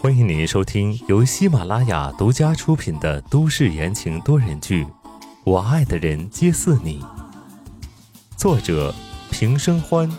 [0.00, 4.84] 欢迎您收听由喜马拉雅独家出品的都市言情多人剧
[5.44, 7.00] 《我爱的人皆似你》，
[8.36, 8.92] 作者
[9.30, 10.10] 平生欢，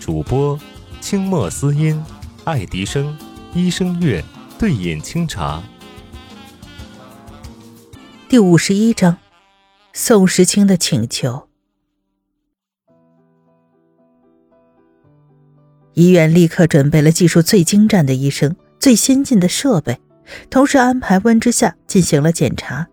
[0.00, 0.58] 主播
[1.02, 2.02] 清墨思音、
[2.44, 3.14] 爱迪生、
[3.52, 4.24] 医生月、
[4.58, 5.62] 对饮清茶。
[8.30, 9.18] 第五十一章，
[9.92, 11.48] 宋时清的请求。
[15.94, 18.54] 医院立刻准备了技术最精湛的医生。
[18.78, 20.00] 最先进的设备，
[20.50, 22.88] 同时安排温之夏进行了检查，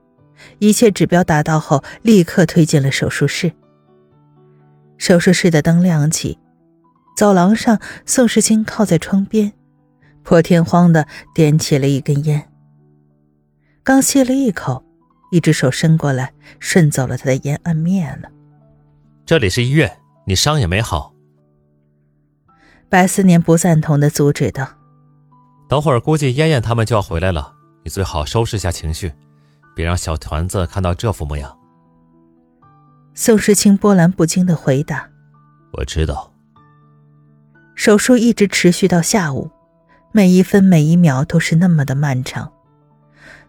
[0.59, 3.51] 一切指标达到后，立刻推进了手术室。
[4.99, 6.37] 手术室的灯亮起，
[7.17, 9.51] 走廊上，宋时清靠在窗边，
[10.21, 12.47] 破天荒的点起了一根烟。
[13.83, 14.83] 刚吸了一口，
[15.31, 18.29] 一只手伸过来，顺走了他的烟，按灭了。
[19.25, 19.91] 这里是医院，
[20.27, 21.15] 你伤也没好。
[22.89, 24.67] 白思年不赞同的阻止道。
[25.69, 27.53] 等会儿估计燕燕他们就要回来了，
[27.83, 29.13] 你最好收拾下情绪，
[29.75, 31.55] 别让小团子看到这副模样。
[33.13, 35.07] 宋时清波澜不惊的回答
[35.73, 36.33] ：“我知道。”
[37.75, 39.51] 手术一直持续到下午，
[40.11, 42.51] 每一分每一秒都是那么的漫长。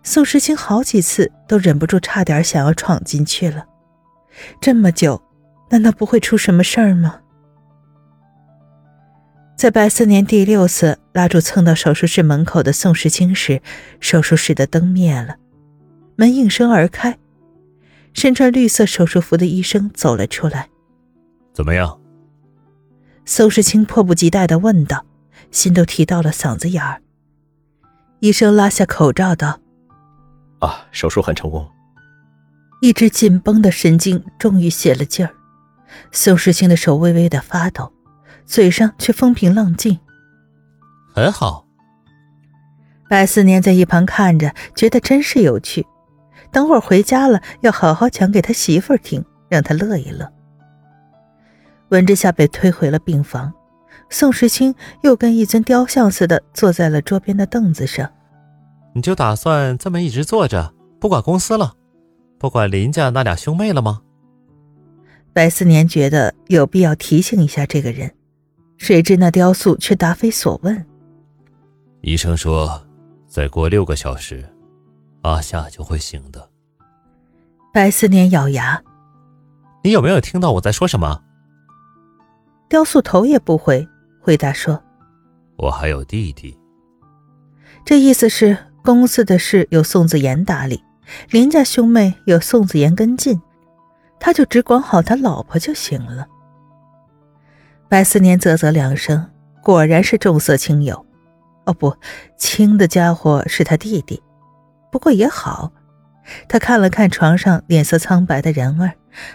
[0.03, 3.65] 宋时清好几次都忍不住，差点想要闯进去了。
[4.61, 5.23] 这么久，
[5.71, 7.21] 难道不会出什么事儿吗？
[9.61, 13.61] 在白思年第六次拉住蹭到手术室门口的宋时清时，
[14.01, 15.37] 手术室的灯灭了，
[16.17, 17.19] 门应声而开，
[18.15, 20.71] 身穿绿色手术服的医生走了出来。
[21.53, 22.01] 怎么样？
[23.27, 25.05] 宋时清迫不及待地问道，
[25.51, 27.03] 心都提到了嗓子眼儿。
[28.21, 29.61] 医生拉下口罩道
[30.61, 31.69] ：“啊，手术很成功。”
[32.81, 35.35] 一直紧绷的神经终于泄了劲儿，
[36.13, 37.93] 宋时清的手微微的发抖。
[38.51, 40.01] 嘴上却风平浪静，
[41.15, 41.65] 很好。
[43.09, 45.87] 白思年在一旁看着，觉得真是有趣。
[46.51, 50.29] 等会儿回家了，要好好讲给他媳妇儿听，让他乐一乐。
[51.91, 53.53] 文之夏被推回了病房，
[54.09, 58.11] 宋时清又跟一尊雕像似的坐在了桌边的凳子上。
[58.97, 61.75] 你就打算这么一直坐着，不管公司了，
[62.37, 64.03] 不管林家那俩兄妹了吗？
[65.33, 68.13] 白思年觉得有必要提醒一下这个人。
[68.81, 70.87] 谁知那雕塑却答非所问。
[72.01, 72.83] 医生说，
[73.27, 74.43] 再过六个小时，
[75.21, 76.49] 阿夏就会醒的。
[77.75, 78.83] 白思年咬牙
[79.85, 81.23] ：“你有没有听到我在说什么？”
[82.71, 83.87] 雕塑头也不回，
[84.19, 84.83] 回答说
[85.59, 86.59] ：“我还有弟弟。”
[87.85, 90.83] 这意思是公司的事由宋子言打理，
[91.29, 93.39] 林家兄妹有宋子言跟进，
[94.19, 96.27] 他就只管好他老婆就行了。
[97.91, 99.29] 白思年啧啧两声，
[99.65, 101.05] 果然是重色轻友。
[101.65, 101.93] 哦，不，
[102.39, 104.23] 轻的家伙是他弟弟。
[104.93, 105.73] 不过也好，
[106.49, 108.93] 他看了看床上脸色苍白的人儿，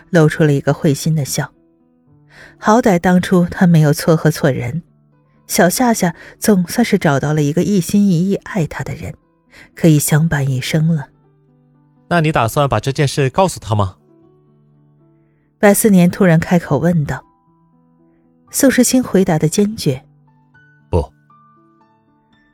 [0.10, 1.52] 露出了一个会心的笑。
[2.58, 4.82] 好歹当初他没有撮合错人，
[5.48, 9.14] 小夏夏总算是找到了一个一心一意爱他的人，
[9.76, 11.10] 可以相伴一生了。
[12.08, 13.98] 那你打算把这件事告诉他吗？
[15.60, 17.22] 白思年突然开口问道。
[18.52, 20.04] 宋时清回答的坚决
[20.90, 21.12] ：“不。”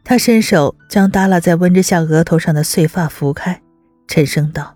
[0.04, 3.62] 他伸手将耷拉在温之夏额头上的碎发拂开，
[4.08, 4.76] 沉声道：“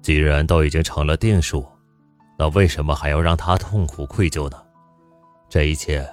[0.00, 1.66] 既然都已经成了定数，
[2.38, 4.56] 那为什么还要让他痛苦愧疚呢？
[5.48, 6.06] 这一切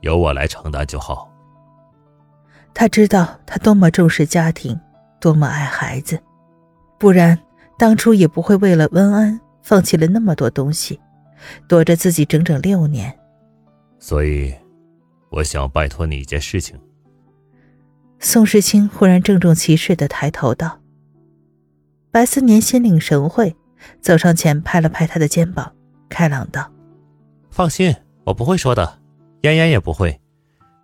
[0.00, 1.30] 由我来承担就好。”
[2.74, 4.78] 他知道他多么重视家庭，
[5.20, 6.20] 多么爱孩子，
[6.98, 7.38] 不然
[7.76, 11.00] 当初也不会为了温安放弃了那么多东西，
[11.68, 13.17] 躲着自己整整六年。
[13.98, 14.54] 所以，
[15.30, 16.78] 我想拜托你一件事情。
[18.20, 20.80] 宋时清忽然郑重其事的抬头道。
[22.10, 23.54] 白思年心领神会，
[24.00, 25.72] 走上前拍了拍他的肩膀，
[26.08, 26.72] 开朗道
[27.50, 27.94] ：“放心，
[28.24, 28.98] 我不会说的，
[29.42, 30.20] 嫣嫣也不会。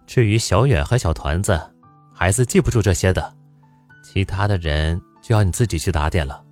[0.06, 1.58] 至于小远和小团子，
[2.12, 3.34] 孩子记不住这些的，
[4.05, 6.44] 其他的人就要你自己去打点了。”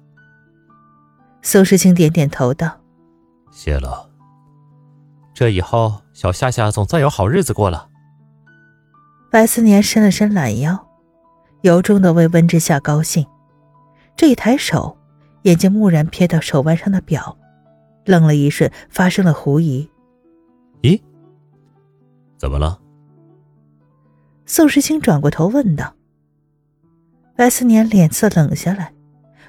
[1.42, 2.80] 宋时清点点头道
[3.52, 4.08] ：“谢了。”
[5.42, 7.88] 这以后，小夏夏总算有好日子过了。
[9.28, 10.86] 白思年伸了伸懒腰，
[11.62, 13.26] 由衷的为温之夏高兴。
[14.14, 14.96] 这一抬手，
[15.42, 17.36] 眼睛蓦然瞥到手腕上的表，
[18.04, 19.90] 愣了一瞬，发生了狐疑
[20.82, 21.02] ：“咦，
[22.38, 22.80] 怎么了？”
[24.46, 25.92] 宋时清转过头问道。
[27.34, 28.94] 白思年脸色冷下来，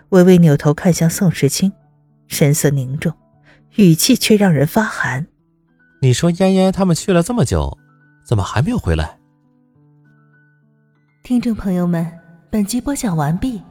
[0.09, 1.71] 微微扭头看向宋时清，
[2.25, 3.13] 神色凝重，
[3.75, 5.27] 语气却让人发寒。
[6.03, 7.77] 你说嫣嫣他们去了这么久
[8.25, 9.17] 怎么还没有回来？
[11.23, 12.05] 听众朋友们
[12.51, 13.61] 本集播讲完毕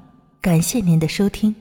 [0.41, 1.55] 感谢您的收听。